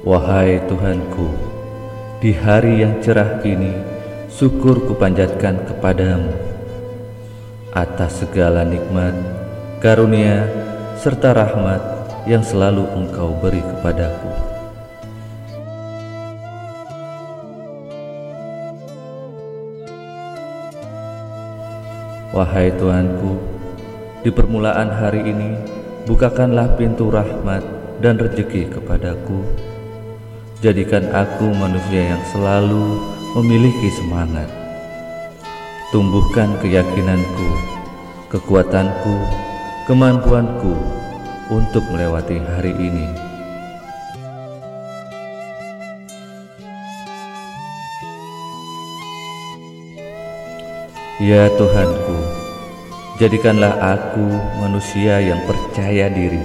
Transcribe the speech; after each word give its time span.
Wahai 0.00 0.56
Tuhanku, 0.64 1.28
di 2.24 2.32
hari 2.32 2.80
yang 2.80 3.04
cerah 3.04 3.44
ini, 3.44 3.68
syukur 4.32 4.80
kupanjatkan 4.88 5.60
kepadamu 5.68 6.32
atas 7.76 8.24
segala 8.24 8.64
nikmat, 8.64 9.12
karunia, 9.84 10.48
serta 10.96 11.36
rahmat 11.36 11.84
yang 12.24 12.40
selalu 12.40 12.88
engkau 12.96 13.36
beri 13.44 13.60
kepadaku. 13.60 14.32
Wahai 22.32 22.72
Tuhanku, 22.72 23.36
di 24.24 24.32
permulaan 24.32 24.88
hari 24.88 25.28
ini, 25.28 25.60
bukakanlah 26.08 26.72
pintu 26.80 27.12
rahmat 27.12 27.60
dan 28.00 28.16
rezeki 28.16 28.72
kepadaku 28.72 29.44
Jadikan 30.60 31.08
aku 31.16 31.56
manusia 31.56 32.12
yang 32.12 32.20
selalu 32.28 33.00
memiliki 33.32 33.88
semangat. 33.96 34.44
Tumbuhkan 35.88 36.52
keyakinanku, 36.60 37.48
kekuatanku, 38.28 39.24
kemampuanku 39.88 40.76
untuk 41.48 41.80
melewati 41.88 42.44
hari 42.44 42.76
ini. 42.76 43.08
Ya 51.24 51.48
Tuhanku, 51.56 52.20
jadikanlah 53.16 53.96
aku 53.96 54.28
manusia 54.60 55.24
yang 55.24 55.40
percaya 55.48 56.12
diri, 56.12 56.44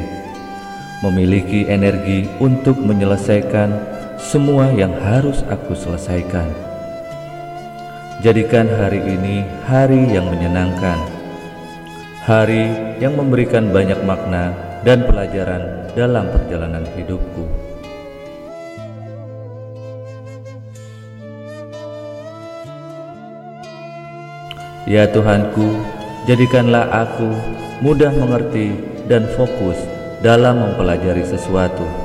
memiliki 1.03 1.67
energi 1.67 2.31
untuk 2.39 2.79
menyelesaikan 2.79 3.94
semua 4.15 4.71
yang 4.71 4.95
harus 4.95 5.43
aku 5.51 5.75
selesaikan. 5.75 6.47
Jadikan 8.23 8.65
hari 8.65 9.03
ini 9.03 9.43
hari 9.67 10.07
yang 10.07 10.31
menyenangkan, 10.31 10.97
hari 12.23 12.95
yang 12.97 13.19
memberikan 13.19 13.69
banyak 13.75 13.99
makna 14.07 14.55
dan 14.87 15.03
pelajaran 15.03 15.91
dalam 15.93 16.31
perjalanan 16.31 16.87
hidupku. 16.95 17.43
Ya 24.85 25.09
Tuhanku, 25.09 25.75
jadikanlah 26.29 26.87
aku 26.93 27.29
mudah 27.83 28.13
mengerti 28.15 28.79
dan 29.11 29.27
fokus 29.35 29.77
dalam 30.21 30.61
mempelajari 30.61 31.25
sesuatu 31.25 32.04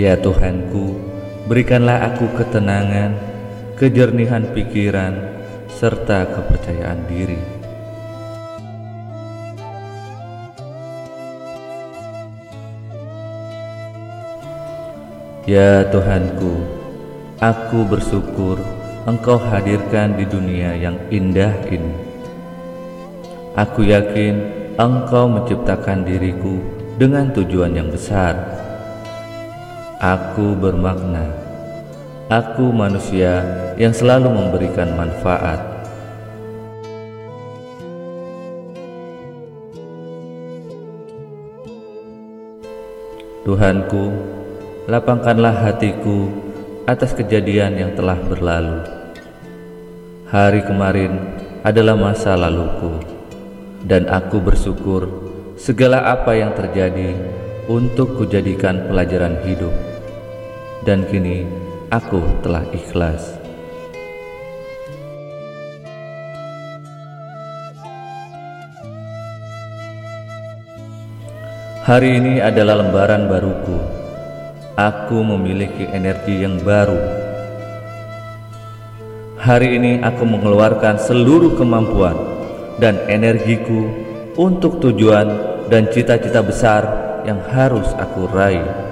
Ya 0.00 0.16
Tuhanku, 0.16 0.96
berikanlah 1.52 2.00
aku 2.08 2.24
ketenangan, 2.32 3.12
kejernihan 3.76 4.40
pikiran, 4.56 5.12
serta 5.68 6.32
kepercayaan 6.32 7.04
diri. 7.12 7.36
Ya 15.44 15.84
Tuhanku, 15.92 16.64
aku 17.36 17.84
bersyukur 17.84 18.64
Engkau 19.04 19.36
hadirkan 19.36 20.16
di 20.16 20.24
dunia 20.24 20.72
yang 20.72 20.96
indah 21.12 21.52
ini. 21.68 21.92
Aku 23.60 23.84
yakin 23.84 24.40
Engkau 24.80 25.28
menciptakan 25.28 26.08
diriku 26.08 26.64
dengan 26.96 27.28
tujuan 27.36 27.76
yang 27.76 27.92
besar 27.92 28.61
Aku 30.02 30.58
bermakna. 30.58 31.30
Aku 32.26 32.74
manusia 32.74 33.38
yang 33.78 33.94
selalu 33.94 34.34
memberikan 34.34 34.98
manfaat. 34.98 35.62
Tuhanku, 43.46 44.10
lapangkanlah 44.90 45.70
hatiku 45.70 46.34
atas 46.90 47.14
kejadian 47.14 47.78
yang 47.78 47.94
telah 47.94 48.18
berlalu. 48.26 48.82
Hari 50.26 50.66
kemarin 50.66 51.14
adalah 51.62 51.94
masa 51.94 52.34
laluku, 52.34 52.98
dan 53.86 54.10
aku 54.10 54.42
bersyukur 54.42 55.06
segala 55.54 56.10
apa 56.10 56.34
yang 56.34 56.50
terjadi 56.58 57.14
untuk 57.70 58.18
kujadikan 58.18 58.90
pelajaran 58.90 59.38
hidup 59.46 59.91
dan 60.82 61.06
kini 61.06 61.46
aku 61.94 62.18
telah 62.42 62.66
ikhlas. 62.74 63.38
Hari 71.82 72.10
ini 72.18 72.34
adalah 72.38 72.78
lembaran 72.78 73.26
baruku. 73.26 73.74
Aku 74.78 75.18
memiliki 75.22 75.86
energi 75.90 76.42
yang 76.46 76.62
baru. 76.62 76.98
Hari 79.42 79.68
ini 79.78 79.92
aku 79.98 80.22
mengeluarkan 80.22 81.02
seluruh 81.02 81.58
kemampuan 81.58 82.14
dan 82.78 83.02
energiku 83.10 83.90
untuk 84.38 84.78
tujuan 84.78 85.26
dan 85.66 85.90
cita-cita 85.90 86.38
besar 86.42 86.82
yang 87.26 87.42
harus 87.50 87.90
aku 87.98 88.30
raih. 88.30 88.91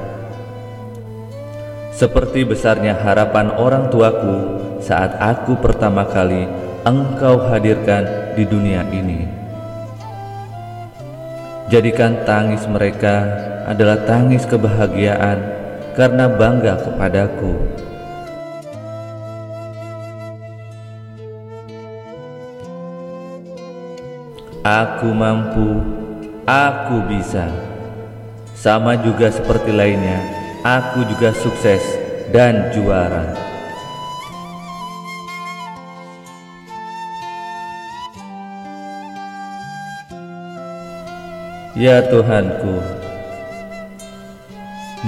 Seperti 2.00 2.48
besarnya 2.48 2.96
harapan 2.96 3.52
orang 3.60 3.92
tuaku 3.92 4.56
saat 4.80 5.20
aku 5.20 5.60
pertama 5.60 6.08
kali 6.08 6.48
engkau 6.80 7.36
hadirkan 7.52 8.32
di 8.32 8.48
dunia 8.48 8.88
ini. 8.88 9.28
Jadikan 11.68 12.24
tangis 12.24 12.64
mereka 12.64 13.28
adalah 13.68 14.00
tangis 14.08 14.48
kebahagiaan 14.48 15.44
karena 15.92 16.24
bangga 16.24 16.80
kepadaku. 16.88 17.52
Aku 24.64 25.12
mampu, 25.12 25.84
aku 26.48 26.96
bisa. 27.12 27.44
Sama 28.56 28.96
juga 28.96 29.28
seperti 29.28 29.68
lainnya, 29.68 30.39
aku 30.60 31.08
juga 31.08 31.32
sukses 31.32 31.80
dan 32.32 32.68
juara. 32.76 33.32
Ya 41.80 42.04
Tuhanku, 42.04 42.76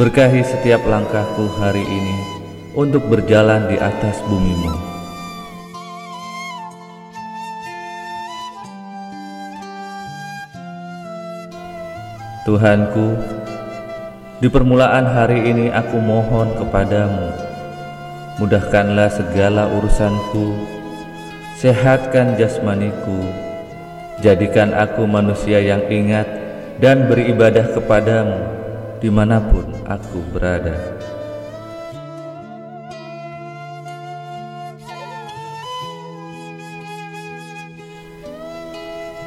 berkahi 0.00 0.40
setiap 0.40 0.81
langkahku 0.88 1.44
hari 1.60 1.84
ini 1.84 2.19
untuk 2.72 3.05
berjalan 3.12 3.69
di 3.69 3.76
atas 3.76 4.25
bumimu. 4.25 4.72
Tuhanku, 12.48 13.20
di 14.42 14.50
permulaan 14.50 15.06
hari 15.06 15.54
ini 15.54 15.70
aku 15.70 16.02
mohon 16.02 16.50
kepadamu, 16.58 17.30
mudahkanlah 18.42 19.06
segala 19.06 19.70
urusanku, 19.70 20.58
sehatkan 21.62 22.34
jasmaniku, 22.34 23.22
jadikan 24.18 24.74
aku 24.74 25.06
manusia 25.06 25.62
yang 25.62 25.86
ingat 25.86 26.26
dan 26.82 27.06
beribadah 27.06 27.70
kepadamu 27.70 28.42
di 28.98 29.14
mana 29.14 29.38
pun 29.38 29.78
aku 29.86 30.18
berada. 30.34 30.74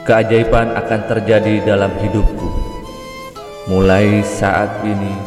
Keajaiban 0.03 0.75
akan 0.75 1.01
terjadi 1.07 1.63
dalam 1.63 1.95
hidupku 2.03 2.75
mulai 3.65 4.21
saat 4.21 4.85
ini, 4.85 5.17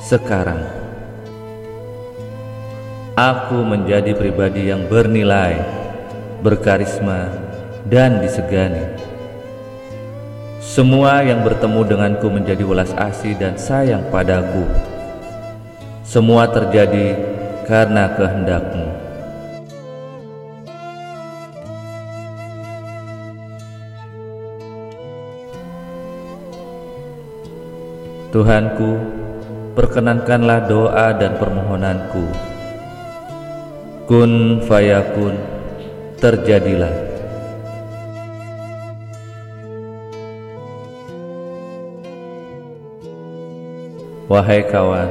sekarang, 0.00 0.64
aku 3.12 3.60
menjadi 3.60 4.16
pribadi 4.16 4.72
yang 4.72 4.88
bernilai, 4.88 5.60
berkarisma, 6.40 7.28
dan 7.84 8.24
disegani. 8.24 8.96
Semua 10.64 11.20
yang 11.20 11.44
bertemu 11.44 11.80
denganku 11.84 12.32
menjadi 12.32 12.64
welas 12.64 12.96
asih 12.96 13.36
dan 13.36 13.60
sayang 13.60 14.08
padaku. 14.08 14.64
Semua 16.00 16.48
terjadi 16.48 17.12
karena 17.68 18.08
kehendakmu. 18.16 18.88
Tuhanku, 28.30 28.94
perkenankanlah 29.74 30.70
doa 30.70 31.10
dan 31.18 31.34
permohonanku. 31.34 32.30
Kun 34.06 34.62
fayakun, 34.70 35.34
terjadilah. 36.22 36.94
Wahai 44.30 44.62
kawan, 44.62 45.10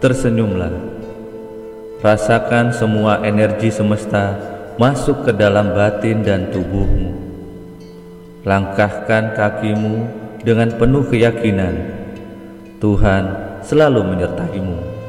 tersenyumlah. 0.00 0.72
Rasakan 2.00 2.72
semua 2.72 3.20
energi 3.20 3.68
semesta 3.68 4.40
masuk 4.80 5.28
ke 5.28 5.36
dalam 5.36 5.76
batin 5.76 6.24
dan 6.24 6.48
tubuhmu. 6.48 7.12
Langkahkan 8.48 9.36
kakimu 9.36 10.08
dengan 10.40 10.72
penuh 10.80 11.04
keyakinan 11.04 11.99
Tuhan 12.80 13.24
selalu 13.60 14.00
menyertaimu. 14.08 14.99